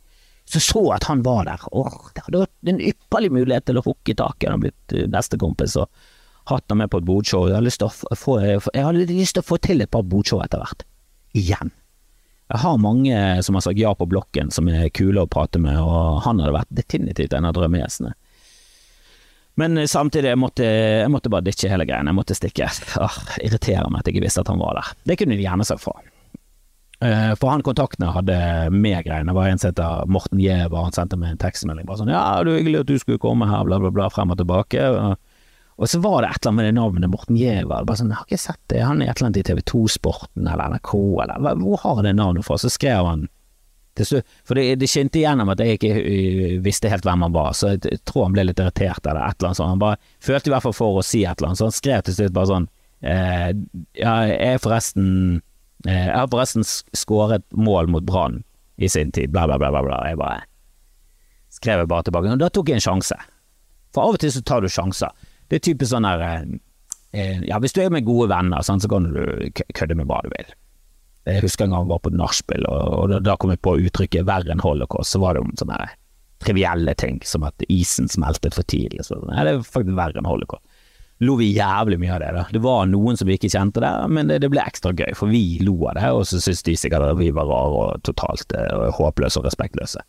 [0.47, 1.63] Så så at han var der.
[1.75, 5.09] Åh, det hadde vært en ypperlig mulighet til å hooke tak i han, blitt eh,
[5.11, 5.89] bestekompis og
[6.47, 7.49] hatt han med på et bodshow.
[7.49, 10.07] Jeg hadde, lyst til å få, jeg hadde lyst til å få til et par
[10.07, 10.87] bodshow etter hvert.
[11.35, 11.73] Igjen.
[12.47, 15.75] Jeg har mange som har sagt ja på blokken, som er kule å prate med,
[15.83, 18.13] og han hadde vært definitivt en av drømmegjestene.
[19.59, 22.07] Men samtidig, jeg måtte, jeg måtte bare ditche hele greien.
[22.07, 22.69] Jeg måtte stikke.
[23.01, 24.91] Åh, irriterer meg at jeg ikke visste at han var der.
[25.09, 25.95] Det kunne de gjerne sagt fra.
[26.99, 28.37] Eh, for han kontaktene hadde
[28.73, 29.33] med greiene.
[29.33, 32.53] Var en som heter Morten Giæver, han sendte meg en tekstmelding bare sånn 'Ja, det
[32.53, 34.81] er hyggelig at du skulle komme her', bla, bla, bla, frem og tilbake.
[35.77, 37.85] Og så var det et eller annet med det navnet Morten Giæver.
[37.85, 40.47] Bare sånn, jeg har ikke sett det, han er et eller annet i TV 2-sporten
[40.49, 42.57] eller NRK eller hvor har det navnet fra?
[42.57, 43.27] Så skrev han
[44.45, 47.73] for det, det skinte igjennom at jeg ikke uh, visste helt hvem han var, så
[47.73, 49.73] jeg tror han ble litt irritert eller et eller annet sånt.
[49.73, 52.03] Han bare følte i hvert fall for å si et eller annet, så han skrev
[52.05, 52.67] til slutt bare sånn
[53.01, 53.49] eh,
[53.97, 55.07] Ja, jeg er forresten
[55.37, 55.46] eh,
[55.87, 58.41] Jeg har forresten skåret mål mot Brann
[58.77, 60.01] i sin tid, bla, bla, bla, bla.
[60.09, 60.41] Jeg bare
[61.53, 62.33] skrev bare tilbake.
[62.35, 63.17] Og da tok jeg en sjanse.
[63.95, 65.13] For av og til så tar du sjanser.
[65.47, 66.47] Det er typisk sånn der eh,
[67.17, 70.31] eh, Ja, hvis du er med gode venner, så kan du kødde med hva du
[70.35, 70.51] vil.
[71.27, 74.53] Jeg husker en gang jeg var på nachspiel, og da kom jeg på uttrykket 'verre
[74.53, 75.11] enn holocaust'.
[75.11, 75.89] Så var det om sånne
[76.39, 79.03] trivielle ting, som at isen smeltet for tidlig.
[79.03, 80.63] Så, nei, det er faktisk verre enn holocaust.
[81.25, 82.31] Lo vi jævlig mye av det.
[82.35, 82.43] da.
[82.53, 85.33] Det var noen som vi ikke kjente der, men det, det ble ekstra gøy, for
[85.33, 88.53] vi lo av det, og så syntes de sikkert at vi var rare og totalt
[88.53, 90.03] uh, håpløse og respektløse.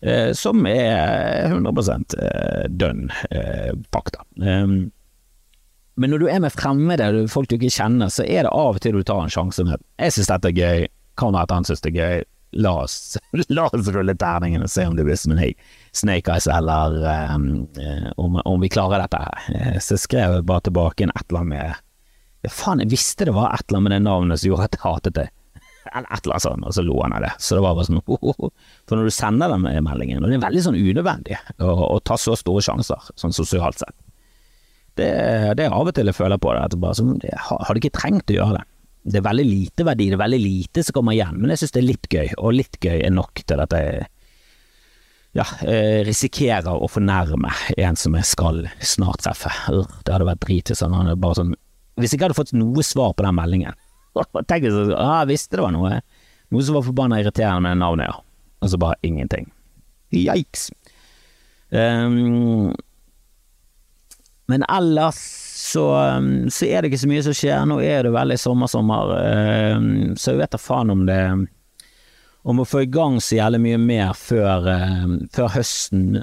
[0.00, 1.90] Uh, som er 100
[2.22, 4.22] eh, dønn eh, fakta.
[4.38, 4.88] Um,
[5.98, 8.82] men når du er med fremmede, folk du ikke kjenner, så er det av og
[8.84, 10.88] til du tar en sjanse med Jeg syns dette er gøy,
[11.18, 12.27] kan være at han syns det er gøy.
[12.52, 13.18] La oss,
[13.48, 15.42] la oss rulle terningen og se om det blir som en
[15.92, 16.96] Snake Eyes, eller
[17.34, 17.66] um,
[18.16, 19.80] om, om, vi klarer dette her.
[19.84, 21.84] Så skrev jeg bare tilbake en et eller annet med
[22.54, 24.84] Faen, jeg visste det var et eller annet med det navnet som gjorde at jeg
[24.84, 25.24] hatet det.
[25.96, 27.32] Eller et eller annet sånt, og så lo han av det.
[27.42, 28.52] Så det var bare sånn oh, oh.
[28.86, 32.16] For når du sender den meldingen, og det er veldig sånn unødvendig å, å ta
[32.20, 33.96] så store sjanser, sånn sosialt sett.
[34.98, 35.10] Det,
[35.58, 37.96] det er av og til jeg føler på det, at bare, så, jeg hadde ikke
[37.98, 38.64] trengt å gjøre det
[39.02, 41.74] det er veldig lite verdi, det er veldig lite som kommer igjen, men jeg synes
[41.74, 44.06] det er litt gøy, og litt gøy er nok til at jeg
[45.36, 49.52] ja, eh, risikerer å fornærme en som jeg skal snart treffe.
[49.68, 51.52] Det hadde vært drit hvis han bare sånn
[51.98, 53.78] Hvis jeg ikke hadde fått noe svar på den meldingen,
[54.48, 56.00] tenk hvis jeg ah, visste det var noe,
[56.54, 58.20] noe som var forbanna irriterende med navnet, ja,
[58.62, 59.48] og så bare ingenting.
[60.14, 60.70] Yikes.
[61.70, 62.72] Um,
[64.48, 65.18] men ellers
[65.68, 65.84] så,
[66.16, 67.68] um, så, er det ikke så mye som skjer.
[67.68, 69.14] Nå er det veldig sommer-sommer,
[69.76, 71.22] um, så jeg vet da faen om det
[72.48, 74.68] om å få i gang så jævlig mye mer før,
[75.04, 76.16] um, før høsten.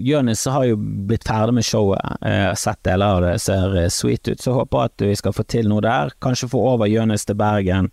[0.00, 3.84] Jonis har jo blitt ferdig med showet, jeg har sett deler av det, ser uh,
[3.92, 6.16] sweet ut, så jeg håper at vi skal få til noe der.
[6.24, 7.92] Kanskje få over Jonis til Bergen.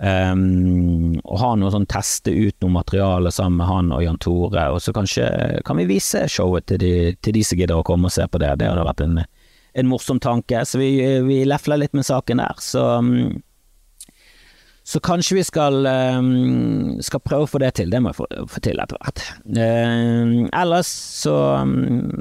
[0.00, 4.62] Um, og ha noe sånn teste ut noe materiale sammen med han og Jan Tore,
[4.72, 5.26] og så kanskje
[5.64, 8.40] kan vi vise showet til de, til de som gidder å komme og se på
[8.40, 8.54] det.
[8.62, 9.20] Det hadde vært en,
[9.80, 10.90] en morsom tanke, så vi,
[11.26, 12.60] vi lefler litt med saken der.
[12.62, 12.84] Så,
[14.86, 17.92] så kanskje vi skal, um, skal prøve å få det til.
[17.92, 19.24] Det må jeg få, få til etter hvert.
[19.46, 20.90] Uh, ellers
[21.22, 21.36] så,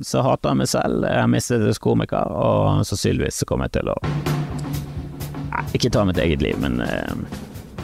[0.06, 1.08] så, hater jeg meg selv.
[1.08, 4.00] Jeg har mistet komiker, og sannsynligvis så kommer jeg til å
[5.78, 7.40] Ikke ta mitt eget liv, men uh,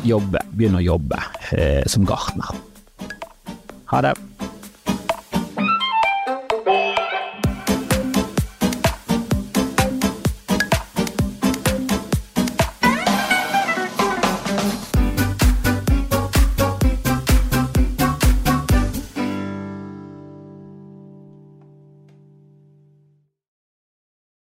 [0.05, 1.19] jobbe, begynne å jobbe
[1.57, 2.53] eh, som gartner.